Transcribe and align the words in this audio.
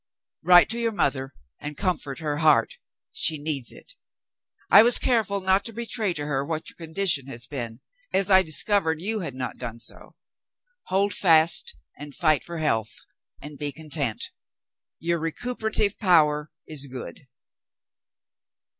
Write 0.41 0.67
to 0.67 0.79
your 0.79 0.91
mother 0.91 1.31
and 1.59 1.77
comfort 1.77 2.17
her 2.17 2.37
heart,— 2.37 2.79
she 3.11 3.37
needs 3.37 3.71
it. 3.71 3.93
I 4.71 4.81
was 4.81 4.97
careful 4.97 5.41
not 5.41 5.63
to 5.65 5.73
betray 5.73 6.11
to 6.15 6.25
her 6.25 6.43
what 6.43 6.67
your 6.71 6.75
condition 6.75 7.27
has 7.27 7.45
been, 7.45 7.81
as 8.11 8.31
I 8.31 8.41
discovered 8.41 8.99
you 8.99 9.19
had 9.19 9.35
not 9.35 9.59
done 9.59 9.79
so. 9.79 10.15
Hold 10.85 11.13
fast 11.13 11.75
and 11.99 12.15
fight 12.15 12.43
for 12.43 12.57
health, 12.57 12.95
and 13.43 13.59
be 13.59 13.71
content. 13.71 14.31
Your 14.97 15.19
recuperative 15.19 15.99
power 15.99 16.49
is 16.65 16.87
good.' 16.87 17.27